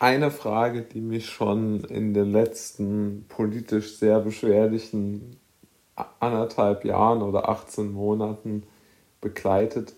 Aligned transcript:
eine 0.00 0.30
Frage, 0.30 0.82
die 0.82 1.00
mich 1.00 1.26
schon 1.26 1.84
in 1.84 2.14
den 2.14 2.30
letzten 2.30 3.26
politisch 3.28 3.96
sehr 3.96 4.20
beschwerlichen 4.20 5.36
anderthalb 6.20 6.84
Jahren 6.84 7.22
oder 7.22 7.48
18 7.48 7.92
Monaten 7.92 8.62
begleitet, 9.20 9.94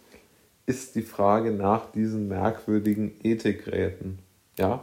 ist 0.66 0.94
die 0.94 1.02
Frage 1.02 1.50
nach 1.50 1.90
diesen 1.92 2.28
merkwürdigen 2.28 3.12
Ethikräten. 3.22 4.18
Ja, 4.56 4.82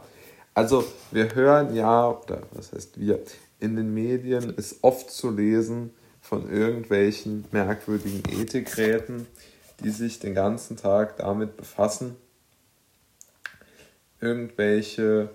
also 0.54 0.84
wir 1.10 1.34
hören 1.34 1.74
ja, 1.74 2.10
oder 2.10 2.42
was 2.52 2.72
heißt 2.72 3.00
wir, 3.00 3.20
in 3.60 3.76
den 3.76 3.94
Medien 3.94 4.50
ist 4.50 4.78
oft 4.82 5.10
zu 5.10 5.30
lesen 5.30 5.90
von 6.20 6.50
irgendwelchen 6.50 7.44
merkwürdigen 7.52 8.22
Ethikräten, 8.30 9.26
die 9.82 9.90
sich 9.90 10.18
den 10.18 10.34
ganzen 10.34 10.76
Tag 10.76 11.16
damit 11.16 11.56
befassen, 11.56 12.16
irgendwelche 14.20 15.30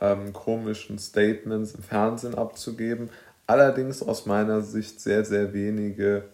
ähm, 0.00 0.32
komischen 0.32 0.98
Statements 0.98 1.72
im 1.74 1.82
Fernsehen 1.82 2.34
abzugeben. 2.34 3.10
Allerdings 3.46 4.02
aus 4.02 4.26
meiner 4.26 4.62
Sicht 4.62 5.00
sehr, 5.00 5.24
sehr 5.24 5.52
wenige 5.52 6.24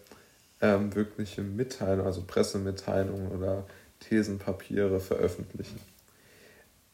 ähm, 0.61 0.93
wirkliche 0.95 1.41
Mitteilungen, 1.41 2.05
also 2.05 2.23
Pressemitteilungen 2.25 3.31
oder 3.31 3.65
Thesenpapiere 3.99 4.99
veröffentlichen. 4.99 5.79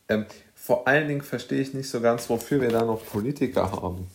Ähm, 0.09 0.25
vor 0.55 0.87
allen 0.87 1.07
Dingen 1.07 1.21
verstehe 1.21 1.61
ich 1.61 1.73
nicht 1.73 1.89
so 1.89 2.01
ganz, 2.01 2.29
wofür 2.29 2.61
wir 2.61 2.69
da 2.69 2.83
noch 2.83 3.05
Politiker 3.05 3.71
haben. 3.71 4.07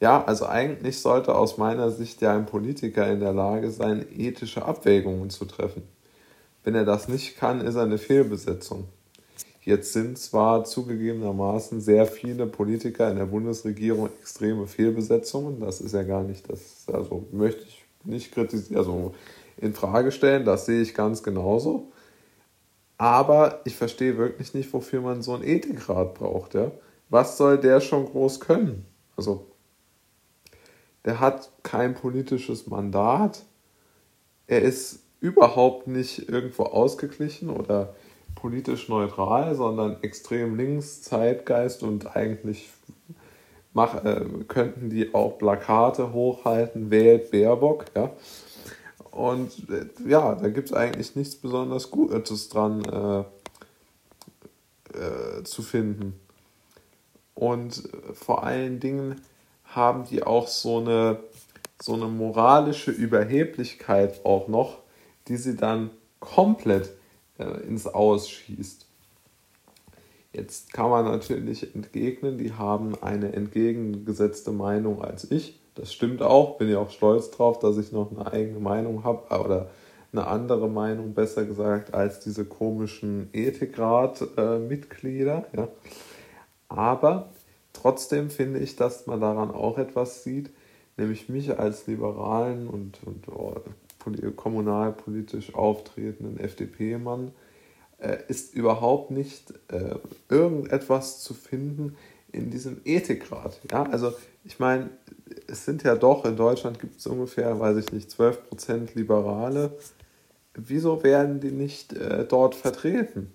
Ja, 0.00 0.24
also 0.24 0.46
eigentlich 0.46 1.00
sollte 1.00 1.34
aus 1.34 1.58
meiner 1.58 1.90
Sicht 1.90 2.22
ja 2.22 2.34
ein 2.34 2.46
Politiker 2.46 3.10
in 3.10 3.20
der 3.20 3.32
Lage 3.32 3.70
sein, 3.70 4.06
ethische 4.16 4.64
Abwägungen 4.64 5.30
zu 5.30 5.44
treffen. 5.44 5.82
Wenn 6.62 6.74
er 6.74 6.84
das 6.84 7.08
nicht 7.08 7.36
kann, 7.36 7.60
ist 7.60 7.74
er 7.74 7.82
eine 7.82 7.98
Fehlbesetzung. 7.98 8.88
Jetzt 9.68 9.92
sind 9.92 10.18
zwar 10.18 10.64
zugegebenermaßen 10.64 11.82
sehr 11.82 12.06
viele 12.06 12.46
Politiker 12.46 13.10
in 13.10 13.18
der 13.18 13.26
Bundesregierung 13.26 14.08
extreme 14.18 14.66
Fehlbesetzungen, 14.66 15.60
das 15.60 15.82
ist 15.82 15.92
ja 15.92 16.04
gar 16.04 16.22
nicht 16.22 16.50
das, 16.50 16.86
also 16.90 17.26
möchte 17.32 17.64
ich 17.64 17.84
nicht 18.02 18.32
kritisieren, 18.32 18.78
also 18.78 19.14
in 19.58 19.74
Frage 19.74 20.10
stellen, 20.10 20.46
das 20.46 20.64
sehe 20.64 20.80
ich 20.80 20.94
ganz 20.94 21.22
genauso. 21.22 21.92
Aber 22.96 23.60
ich 23.66 23.76
verstehe 23.76 24.16
wirklich 24.16 24.54
nicht, 24.54 24.72
wofür 24.72 25.02
man 25.02 25.20
so 25.20 25.34
einen 25.34 25.44
Ethikrat 25.44 26.14
braucht. 26.14 26.54
Ja? 26.54 26.72
Was 27.10 27.36
soll 27.36 27.58
der 27.58 27.82
schon 27.82 28.06
groß 28.06 28.40
können? 28.40 28.86
Also, 29.18 29.48
der 31.04 31.20
hat 31.20 31.50
kein 31.62 31.94
politisches 31.94 32.68
Mandat. 32.68 33.44
Er 34.46 34.62
ist 34.62 35.00
überhaupt 35.20 35.88
nicht 35.88 36.26
irgendwo 36.30 36.62
ausgeglichen 36.62 37.50
oder 37.50 37.94
politisch 38.38 38.88
neutral, 38.88 39.56
sondern 39.56 40.00
extrem 40.02 40.56
links, 40.56 41.02
Zeitgeist 41.02 41.82
und 41.82 42.16
eigentlich 42.16 42.68
mach, 43.72 44.04
äh, 44.04 44.24
könnten 44.46 44.90
die 44.90 45.12
auch 45.12 45.38
Plakate 45.38 46.12
hochhalten, 46.12 46.90
wählt 46.90 47.32
Baerbock, 47.32 47.86
ja. 47.96 48.10
Und 49.10 49.68
äh, 49.70 49.86
ja, 50.08 50.36
da 50.36 50.48
gibt 50.50 50.68
es 50.68 50.72
eigentlich 50.72 51.16
nichts 51.16 51.34
besonders 51.34 51.90
Gutes 51.90 52.48
dran 52.48 52.84
äh, 52.84 53.24
äh, 54.96 55.42
zu 55.42 55.62
finden. 55.62 56.20
Und 57.34 57.88
vor 58.14 58.44
allen 58.44 58.78
Dingen 58.78 59.20
haben 59.64 60.04
die 60.04 60.22
auch 60.22 60.46
so 60.46 60.78
eine, 60.78 61.18
so 61.82 61.94
eine 61.94 62.06
moralische 62.06 62.92
Überheblichkeit 62.92 64.24
auch 64.24 64.46
noch, 64.46 64.78
die 65.26 65.36
sie 65.36 65.56
dann 65.56 65.90
komplett 66.20 66.90
äh, 67.38 67.66
ins 67.66 67.86
Aus 67.86 68.28
schießt. 68.28 68.84
Jetzt 70.32 70.72
kann 70.72 70.90
man 70.90 71.06
natürlich 71.06 71.74
entgegnen, 71.74 72.38
die 72.38 72.52
haben 72.52 72.94
eine 73.02 73.32
entgegengesetzte 73.32 74.52
Meinung 74.52 75.02
als 75.02 75.28
ich. 75.30 75.58
Das 75.74 75.92
stimmt 75.92 76.22
auch, 76.22 76.58
bin 76.58 76.68
ja 76.68 76.78
auch 76.78 76.90
stolz 76.90 77.30
drauf, 77.30 77.58
dass 77.60 77.78
ich 77.78 77.92
noch 77.92 78.10
eine 78.10 78.30
eigene 78.30 78.60
Meinung 78.60 79.04
habe 79.04 79.34
äh, 79.34 79.38
oder 79.38 79.70
eine 80.12 80.26
andere 80.26 80.68
Meinung, 80.68 81.14
besser 81.14 81.44
gesagt, 81.44 81.94
als 81.94 82.20
diese 82.20 82.44
komischen 82.44 83.30
Ethikrat-Mitglieder. 83.32 85.46
Äh, 85.52 85.56
ja. 85.56 85.68
Aber 86.68 87.30
trotzdem 87.72 88.30
finde 88.30 88.60
ich, 88.60 88.76
dass 88.76 89.06
man 89.06 89.20
daran 89.20 89.50
auch 89.50 89.78
etwas 89.78 90.22
sieht, 90.24 90.50
nämlich 90.96 91.28
mich 91.28 91.58
als 91.58 91.86
liberalen 91.86 92.68
und, 92.68 92.98
und 93.04 93.28
oh, 93.28 93.56
kommunalpolitisch 94.36 95.54
auftretenden 95.54 96.38
FDP-Mann, 96.38 97.32
äh, 97.98 98.18
ist 98.28 98.54
überhaupt 98.54 99.10
nicht 99.10 99.52
äh, 99.68 99.96
irgendetwas 100.28 101.22
zu 101.22 101.34
finden 101.34 101.96
in 102.32 102.50
diesem 102.50 102.80
Ethikrat. 102.84 103.60
Ja, 103.70 103.84
also 103.84 104.12
ich 104.44 104.58
meine, 104.58 104.90
es 105.46 105.64
sind 105.64 105.82
ja 105.82 105.94
doch, 105.94 106.24
in 106.24 106.36
Deutschland 106.36 106.78
gibt 106.78 106.98
es 106.98 107.06
ungefähr, 107.06 107.58
weiß 107.58 107.76
ich 107.78 107.92
nicht, 107.92 108.10
12% 108.10 108.94
Liberale. 108.94 109.76
Wieso 110.54 111.02
werden 111.02 111.40
die 111.40 111.50
nicht 111.50 111.92
äh, 111.92 112.24
dort 112.24 112.54
vertreten? 112.54 113.32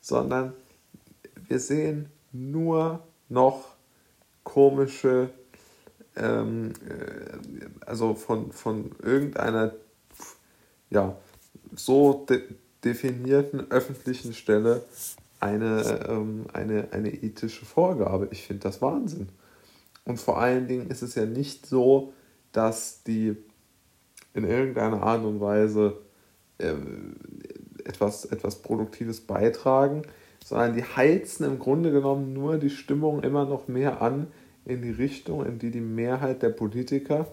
Sondern 0.00 0.52
wir 1.48 1.58
sehen 1.58 2.08
nur 2.32 3.00
noch 3.28 3.74
komische, 4.42 5.30
ähm, 6.16 6.72
äh, 6.88 7.86
also 7.86 8.14
von, 8.14 8.52
von 8.52 8.92
irgendeiner 9.02 9.72
ja, 10.90 11.16
so 11.74 12.24
de 12.28 12.42
definierten 12.84 13.70
öffentlichen 13.70 14.34
Stelle 14.34 14.84
eine, 15.40 16.06
ähm, 16.08 16.46
eine, 16.52 16.88
eine 16.92 17.12
ethische 17.12 17.64
Vorgabe. 17.64 18.28
Ich 18.30 18.42
finde 18.42 18.62
das 18.62 18.82
Wahnsinn. 18.82 19.28
Und 20.04 20.20
vor 20.20 20.38
allen 20.38 20.68
Dingen 20.68 20.90
ist 20.90 21.02
es 21.02 21.14
ja 21.14 21.24
nicht 21.24 21.66
so, 21.66 22.12
dass 22.52 23.02
die 23.04 23.36
in 24.34 24.44
irgendeiner 24.44 25.02
Art 25.02 25.24
und 25.24 25.40
Weise 25.40 25.98
äh, 26.58 26.74
etwas, 27.84 28.24
etwas 28.26 28.62
Produktives 28.62 29.20
beitragen, 29.20 30.02
sondern 30.44 30.74
die 30.74 30.82
heizen 30.84 31.44
im 31.44 31.58
Grunde 31.58 31.90
genommen 31.90 32.32
nur 32.32 32.58
die 32.58 32.70
Stimmung 32.70 33.22
immer 33.22 33.46
noch 33.46 33.68
mehr 33.68 34.02
an 34.02 34.26
in 34.64 34.82
die 34.82 34.90
Richtung, 34.90 35.44
in 35.44 35.58
die 35.58 35.70
die 35.70 35.80
Mehrheit 35.80 36.42
der 36.42 36.50
Politiker 36.50 37.28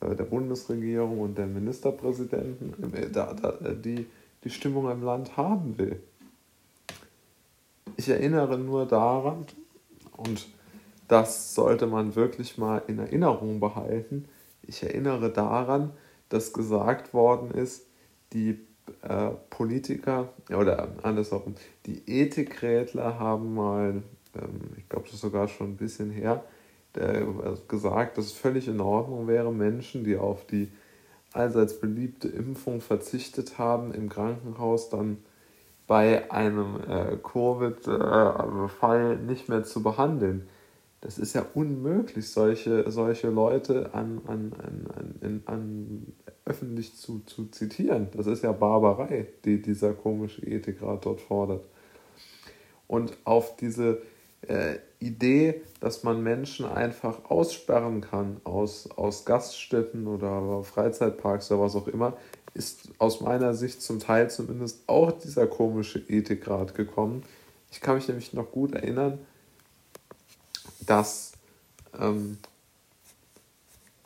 der 0.00 0.24
Bundesregierung 0.24 1.20
und 1.20 1.36
der 1.36 1.46
Ministerpräsidenten, 1.46 2.94
äh, 2.94 3.06
äh, 3.06 3.76
die 3.76 4.06
die 4.44 4.50
Stimmung 4.50 4.90
im 4.90 5.02
Land 5.02 5.36
haben 5.36 5.76
will. 5.78 6.00
Ich 7.96 8.08
erinnere 8.08 8.58
nur 8.58 8.86
daran, 8.86 9.46
und 10.16 10.48
das 11.08 11.54
sollte 11.54 11.86
man 11.86 12.14
wirklich 12.14 12.56
mal 12.56 12.82
in 12.86 12.98
Erinnerung 12.98 13.60
behalten, 13.60 14.26
ich 14.62 14.82
erinnere 14.82 15.30
daran, 15.30 15.90
dass 16.28 16.52
gesagt 16.52 17.12
worden 17.12 17.50
ist, 17.50 17.86
die 18.32 18.60
äh, 19.02 19.30
Politiker, 19.50 20.32
oder 20.48 20.88
andersherum, 21.02 21.54
die 21.86 22.02
Ethikrätler 22.06 23.18
haben 23.18 23.54
mal, 23.54 24.02
ähm, 24.34 24.60
ich 24.76 24.88
glaube, 24.88 25.06
das 25.06 25.14
ist 25.14 25.20
sogar 25.20 25.48
schon 25.48 25.72
ein 25.72 25.76
bisschen 25.76 26.10
her, 26.10 26.44
gesagt, 27.68 28.18
dass 28.18 28.26
es 28.26 28.32
völlig 28.32 28.68
in 28.68 28.80
Ordnung 28.80 29.28
wäre, 29.28 29.52
Menschen, 29.52 30.04
die 30.04 30.16
auf 30.16 30.46
die 30.46 30.70
allseits 31.32 31.80
beliebte 31.80 32.28
Impfung 32.28 32.80
verzichtet 32.80 33.58
haben, 33.58 33.94
im 33.94 34.08
Krankenhaus 34.08 34.90
dann 34.90 35.18
bei 35.86 36.30
einem 36.30 36.76
äh, 36.88 37.16
Covid-Fall 37.16 39.16
nicht 39.18 39.48
mehr 39.48 39.64
zu 39.64 39.82
behandeln. 39.82 40.48
Das 41.00 41.18
ist 41.18 41.34
ja 41.34 41.46
unmöglich, 41.54 42.30
solche, 42.30 42.88
solche 42.90 43.30
Leute 43.30 43.94
an, 43.94 44.20
an, 44.26 44.52
an, 44.58 45.14
an, 45.22 45.42
an 45.46 46.12
öffentlich 46.44 46.96
zu, 46.96 47.20
zu 47.20 47.46
zitieren. 47.46 48.08
Das 48.14 48.26
ist 48.26 48.44
ja 48.44 48.52
Barbarei, 48.52 49.26
die 49.44 49.62
dieser 49.62 49.94
komische 49.94 50.42
Ethikrat 50.42 51.06
dort 51.06 51.20
fordert. 51.20 51.64
Und 52.86 53.16
auf 53.24 53.56
diese 53.56 54.02
äh, 54.42 54.76
Idee, 55.00 55.62
dass 55.80 56.02
man 56.02 56.22
Menschen 56.22 56.66
einfach 56.66 57.24
aussperren 57.30 58.02
kann 58.02 58.40
aus, 58.44 58.88
aus 58.90 59.24
Gaststätten 59.24 60.06
oder 60.06 60.62
Freizeitparks 60.62 61.50
oder 61.50 61.62
was 61.62 61.74
auch 61.74 61.88
immer, 61.88 62.16
ist 62.54 62.90
aus 62.98 63.20
meiner 63.20 63.54
Sicht 63.54 63.80
zum 63.82 63.98
Teil 63.98 64.30
zumindest 64.30 64.80
auch 64.86 65.12
dieser 65.12 65.46
komische 65.46 66.00
Ethikrat 66.00 66.74
gekommen. 66.74 67.22
Ich 67.70 67.80
kann 67.80 67.94
mich 67.96 68.08
nämlich 68.08 68.32
noch 68.32 68.50
gut 68.50 68.74
erinnern, 68.74 69.18
dass 70.86 71.32
ähm, 71.98 72.38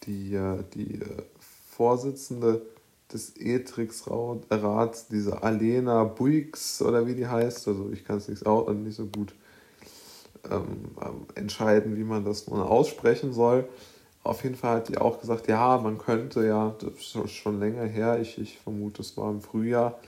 die, 0.07 0.35
äh, 0.35 0.63
die 0.75 1.01
äh, 1.01 1.23
Vorsitzende 1.71 2.63
des 3.13 3.37
Ethiksrats, 3.37 5.09
diese 5.09 5.43
Alena 5.43 6.05
Buix 6.05 6.83
oder 6.83 7.07
wie 7.07 7.15
die 7.15 7.27
heißt, 7.27 7.69
also 7.69 7.91
ich 7.91 8.05
kann 8.05 8.19
es 8.19 8.29
nicht, 8.29 8.45
nicht 8.47 8.97
so 8.97 9.07
gut 9.07 9.35
ähm, 10.51 10.97
ähm, 11.01 11.27
entscheiden, 11.35 11.97
wie 11.97 12.05
man 12.05 12.25
das 12.25 12.49
nun 12.49 12.61
aussprechen 12.61 13.33
soll. 13.33 13.69
Auf 14.23 14.43
jeden 14.43 14.57
Fall 14.57 14.77
hat 14.77 14.89
die 14.89 14.99
auch 14.99 15.21
gesagt, 15.21 15.49
ja, 15.49 15.79
man 15.79 15.99
könnte 15.99 16.47
ja, 16.47 16.75
das 16.79 17.15
ist 17.15 17.31
schon 17.33 17.61
länger 17.61 17.85
her, 17.85 18.21
ich, 18.21 18.39
ich 18.39 18.59
vermute, 18.59 19.03
es 19.03 19.17
war 19.17 19.31
im 19.31 19.43
Frühjahr 19.43 19.99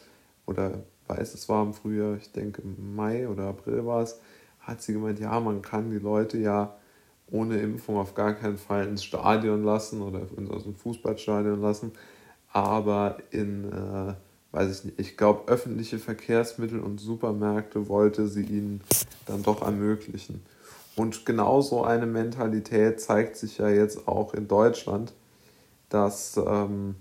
oder 0.46 0.84
weiß, 1.06 1.34
es 1.34 1.48
war 1.48 1.62
im 1.62 1.74
Frühjahr, 1.74 2.16
ich 2.16 2.32
denke 2.32 2.62
im 2.62 2.96
Mai 2.96 3.28
oder 3.28 3.48
April 3.48 3.84
war 3.84 4.02
es, 4.02 4.18
hat 4.60 4.82
sie 4.82 4.94
gemeint, 4.94 5.20
ja, 5.20 5.38
man 5.38 5.60
kann 5.60 5.90
die 5.90 5.98
Leute 5.98 6.38
ja 6.38 6.74
ohne 7.30 7.58
Impfung 7.58 7.98
auf 7.98 8.14
gar 8.14 8.34
keinen 8.34 8.56
Fall 8.56 8.86
ins 8.86 9.04
Stadion 9.04 9.64
lassen 9.64 10.00
oder 10.00 10.22
aus 10.50 10.64
dem 10.64 10.76
Fußballstadion 10.76 11.60
lassen, 11.60 11.92
aber 12.52 13.18
in, 13.30 13.70
äh, 13.70 14.14
weiß 14.56 14.78
ich 14.78 14.84
nicht, 14.84 14.98
ich 14.98 15.16
glaube, 15.18 15.48
öffentliche 15.48 15.98
Verkehrsmittel 15.98 16.80
und 16.80 16.98
Supermärkte 16.98 17.88
wollte 17.88 18.26
sie 18.26 18.42
ihnen 18.42 18.80
dann 19.26 19.42
doch 19.42 19.60
ermöglichen. 19.60 20.42
Und 20.96 21.26
genauso 21.26 21.84
eine 21.84 22.06
Mentalität 22.06 22.98
zeigt 23.00 23.36
sich 23.36 23.58
ja 23.58 23.68
jetzt 23.68 24.08
auch 24.08 24.32
in 24.32 24.48
Deutschland, 24.48 25.12
dass, 25.90 26.38
ähm, 26.38 26.94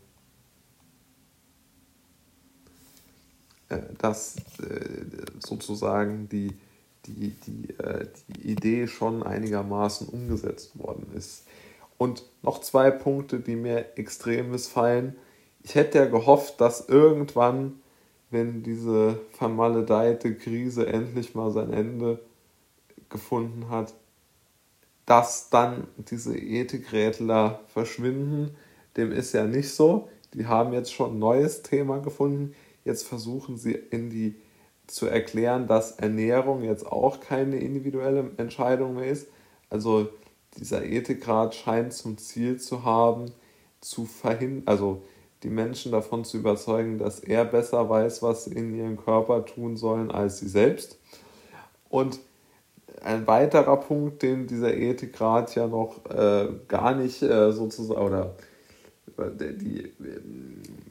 äh, 3.70 3.78
dass 4.00 4.36
äh, 4.60 5.06
sozusagen 5.40 6.28
die, 6.28 6.52
die, 7.06 7.30
die, 7.48 7.70
äh, 7.80 8.08
die 8.28 8.52
Idee 8.52 8.88
schon 8.88 9.24
einigermaßen 9.24 10.10
umgesetzt 10.10 10.78
worden 10.78 11.08
ist. 11.16 11.46
Und 11.98 12.26
noch 12.42 12.60
zwei 12.60 12.92
Punkte, 12.92 13.40
die 13.40 13.56
mir 13.56 13.98
extrem 13.98 14.52
missfallen. 14.52 15.16
Ich 15.66 15.74
hätte 15.74 15.98
ja 15.98 16.06
gehofft, 16.06 16.62
dass 16.62 16.90
irgendwann, 16.90 17.82
wenn 18.30 18.62
diese 18.62 19.20
vermaledeite 19.32 20.36
Krise 20.36 20.86
endlich 20.86 21.34
mal 21.34 21.50
sein 21.50 21.74
Ende 21.74 22.20
gefunden 23.10 23.68
hat, 23.72 23.96
dass 25.08 25.50
dann 25.50 25.88
diese 25.98 26.38
Ethikrätler 26.38 27.62
verschwinden. 27.66 28.56
Dem 28.96 29.12
ist 29.12 29.34
ja 29.34 29.46
nicht 29.46 29.74
so. 29.74 30.08
Die 30.36 30.46
haben 30.46 30.72
jetzt 30.72 30.94
schon 30.94 31.16
ein 31.16 31.20
neues 31.20 31.64
Thema 31.64 31.98
gefunden. 31.98 32.54
Jetzt 32.84 33.08
versuchen 33.08 33.58
sie 33.58 33.74
in 33.74 34.12
die 34.12 34.36
zu 34.86 35.08
erklären, 35.08 35.66
dass 35.66 35.94
Ernährung 35.94 36.62
jetzt 36.62 36.86
auch 36.86 37.22
keine 37.22 37.58
individuelle 37.58 38.30
Entscheidung 38.38 38.98
mehr 38.98 39.08
ist. 39.10 39.30
Also 39.72 40.10
dieser 40.60 40.86
Ethikrat 40.86 41.56
scheint 41.56 41.92
zum 41.94 42.20
Ziel 42.20 42.60
zu 42.60 42.84
haben, 42.84 43.32
zu 43.82 44.06
verhindern, 44.06 44.68
also 44.68 45.02
die 45.44 45.50
Menschen 45.50 45.92
davon 45.92 46.26
zu 46.26 46.38
überzeugen, 46.38 46.98
dass 46.98 47.20
er 47.20 47.46
besser 47.46 47.90
weiß, 47.90 48.22
was 48.24 48.46
sie 48.46 48.54
in 48.54 48.76
ihrem 48.76 48.98
Körper 48.98 49.46
tun 49.46 49.78
sollen, 49.78 50.12
als 50.12 50.40
sie 50.40 50.48
selbst. 50.48 50.98
Und 51.90 52.20
ein 53.04 53.28
weiterer 53.28 53.78
Punkt, 53.78 54.24
den 54.24 54.48
dieser 54.48 54.76
Ethikrat 54.76 55.56
ja 55.56 55.68
noch 55.68 56.06
äh, 56.10 56.48
gar 56.68 56.96
nicht 56.96 57.22
äh, 57.22 57.52
sozusagen, 57.52 58.02
oder 58.02 58.36
die, 59.18 59.92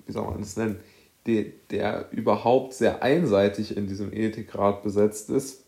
wie 0.06 0.12
soll 0.12 0.24
man 0.24 0.40
das 0.40 0.56
nennen, 0.56 0.80
die, 1.26 1.52
der 1.70 2.08
überhaupt 2.12 2.74
sehr 2.74 3.02
einseitig 3.02 3.76
in 3.76 3.86
diesem 3.86 4.12
Ethikrat 4.12 4.82
besetzt 4.82 5.30
ist, 5.30 5.64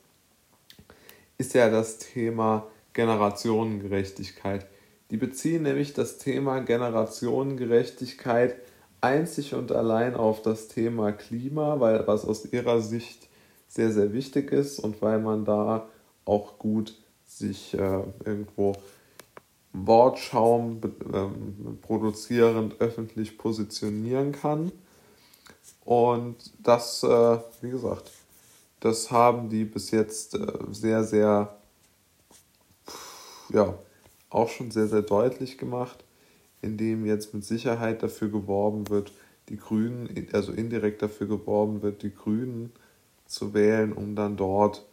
ist 1.38 1.54
ja 1.54 1.70
das 1.70 1.98
Thema 1.98 2.66
Generationengerechtigkeit. 2.92 4.66
Die 5.10 5.16
beziehen 5.16 5.62
nämlich 5.62 5.92
das 5.92 6.18
Thema 6.18 6.60
Generationengerechtigkeit 6.60 8.56
einzig 9.00 9.54
und 9.54 9.72
allein 9.72 10.14
auf 10.14 10.42
das 10.42 10.68
Thema 10.68 11.12
Klima, 11.12 11.78
weil 11.80 12.06
was 12.06 12.24
aus 12.24 12.52
ihrer 12.52 12.80
Sicht 12.80 13.28
sehr, 13.68 13.92
sehr 13.92 14.12
wichtig 14.12 14.52
ist 14.52 14.78
und 14.78 15.00
weil 15.02 15.20
man 15.20 15.44
da 15.44 15.88
auch 16.24 16.58
gut 16.58 16.94
sich 17.26 17.74
äh, 17.74 18.02
irgendwo 18.24 18.74
Wortschaum 19.72 20.80
äh, 20.82 21.76
produzierend 21.82 22.80
öffentlich 22.80 23.36
positionieren 23.36 24.32
kann. 24.32 24.72
Und 25.84 26.52
das, 26.62 27.02
äh, 27.02 27.38
wie 27.60 27.70
gesagt, 27.70 28.10
das 28.80 29.10
haben 29.10 29.48
die 29.48 29.64
bis 29.64 29.90
jetzt 29.90 30.34
äh, 30.34 30.46
sehr, 30.70 31.04
sehr, 31.04 31.56
ja, 33.50 33.74
auch 34.30 34.48
schon 34.48 34.70
sehr, 34.70 34.88
sehr 34.88 35.02
deutlich 35.02 35.58
gemacht, 35.58 36.04
indem 36.62 37.06
jetzt 37.06 37.34
mit 37.34 37.44
Sicherheit 37.44 38.02
dafür 38.02 38.28
geworben 38.28 38.88
wird, 38.88 39.12
die 39.48 39.56
Grünen, 39.56 40.28
also 40.32 40.52
indirekt 40.52 41.02
dafür 41.02 41.28
geworben 41.28 41.82
wird, 41.82 42.02
die 42.02 42.14
Grünen 42.14 42.72
zu 43.26 43.54
wählen, 43.54 43.92
um 43.92 44.16
dann 44.16 44.36
dort 44.36 44.84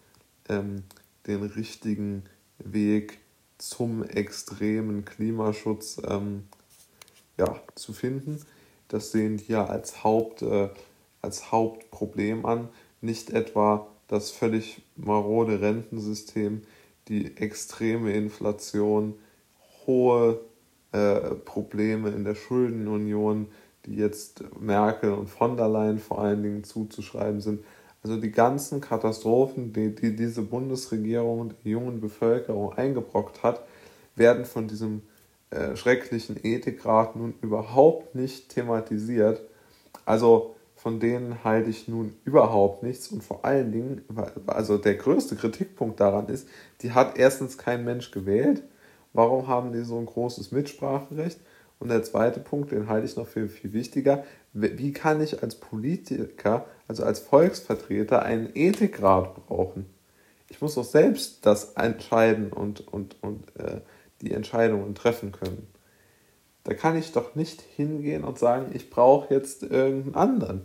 ähm, 0.50 0.84
den 1.28 1.44
richtigen 1.44 2.24
Weg 2.60 3.20
zum 3.58 4.04
extremen 4.04 5.06
Klimaschutz 5.06 6.02
ähm, 6.08 6.44
ja, 7.38 7.60
zu 7.76 7.94
finden. 7.94 8.42
Das 8.88 9.12
sehen 9.12 9.38
die 9.38 9.52
ja 9.52 9.66
als, 9.66 10.04
Haupt, 10.04 10.42
äh, 10.42 10.70
als 11.22 11.52
Hauptproblem 11.52 12.46
an, 12.46 12.70
nicht 13.02 13.32
etwa 13.32 13.88
das 14.08 14.32
völlig 14.32 14.82
marode 14.96 15.62
Rentensystem, 15.62 16.62
die 17.08 17.38
extreme 17.38 18.14
Inflation, 18.14 19.16
hohe 19.86 20.40
äh, 20.92 21.36
Probleme 21.46 22.10
in 22.10 22.24
der 22.24 22.36
Schuldenunion, 22.36 23.48
die 23.86 23.96
jetzt 23.96 24.44
Merkel 24.60 25.12
und 25.12 25.30
von 25.30 25.58
der 25.58 25.68
Leyen 25.68 26.00
vor 26.00 26.20
allen 26.20 26.44
Dingen 26.44 26.64
zuzuschreiben 26.64 27.42
sind, 27.42 27.64
also 28.04 28.18
die 28.18 28.32
ganzen 28.32 28.82
Katastrophen, 28.82 29.72
die, 29.72 29.96
die 29.96 30.16
diese 30.16 30.42
Bundesregierung 30.42 31.54
der 31.64 31.72
jungen 31.72 32.02
Bevölkerung 32.02 32.74
eingebrockt 32.74 33.44
hat, 33.44 33.64
werden 34.16 34.46
von 34.46 34.68
diesem 34.68 35.04
äh, 35.50 35.76
schrecklichen 35.76 36.38
Ethikrat 36.44 37.16
nun 37.16 37.34
überhaupt 37.42 38.14
nicht 38.14 38.50
thematisiert. 38.50 39.42
Also 40.06 40.56
von 40.84 41.00
denen 41.00 41.46
halte 41.46 41.70
ich 41.70 41.88
nun 41.88 42.14
überhaupt 42.26 42.84
nichts 42.84 43.08
und 43.08 43.24
vor 43.24 43.46
allen 43.46 43.72
Dingen, 43.72 44.02
also 44.48 44.78
der 44.78 44.96
größte 44.96 45.38
Kritikpunkt 45.38 46.02
daran 46.02 46.28
ist, 46.28 46.46
die 46.82 46.92
hat 46.92 47.18
erstens 47.18 47.58
kein 47.58 47.86
Mensch 47.86 48.12
gewählt. 48.12 48.64
Warum 49.14 49.48
haben 49.48 49.72
die 49.72 49.84
so 49.84 49.98
ein 49.98 50.06
großes 50.06 50.52
Mitspracherecht? 50.52 51.40
Und 51.80 51.88
der 51.88 52.04
zweite 52.04 52.42
Punkt, 52.42 52.74
den 52.74 52.90
halte 52.90 53.06
ich 53.06 53.16
noch 53.16 53.28
für 53.28 53.48
viel 53.48 53.72
wichtiger, 53.72 54.26
wie 54.52 54.92
kann 54.92 55.22
ich 55.22 55.42
als 55.42 55.56
Politiker, 55.56 56.66
also 56.90 57.06
als 57.06 57.20
Volksvertreter, 57.20 58.24
einen 58.24 58.50
Ethikrat 58.54 59.36
brauchen? 59.36 59.86
Ich 60.50 60.60
muss 60.60 60.76
doch 60.76 60.84
selbst 60.84 61.46
das 61.46 61.76
entscheiden 61.76 62.52
und, 62.52 62.86
und, 62.90 63.16
und 63.22 63.56
äh, 63.56 63.80
die 64.20 64.34
Entscheidungen 64.34 64.96
treffen 64.96 65.32
können. 65.32 65.66
Da 66.64 66.74
kann 66.74 66.98
ich 66.98 67.12
doch 67.12 67.36
nicht 67.36 67.62
hingehen 67.62 68.24
und 68.24 68.40
sagen, 68.40 68.72
ich 68.74 68.90
brauche 68.90 69.34
jetzt 69.34 69.64
irgendeinen 69.64 70.16
anderen, 70.16 70.62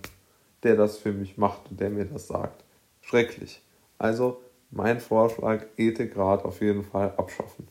der 0.62 0.76
das 0.76 0.98
für 0.98 1.12
mich 1.12 1.36
macht 1.38 1.70
und 1.70 1.80
der 1.80 1.90
mir 1.90 2.04
das 2.04 2.28
sagt. 2.28 2.64
Schrecklich. 3.00 3.62
Also 3.98 4.40
mein 4.70 5.00
Vorschlag, 5.00 5.66
Ethikrat 5.76 6.44
auf 6.44 6.60
jeden 6.60 6.84
Fall 6.84 7.14
abschaffen. 7.16 7.68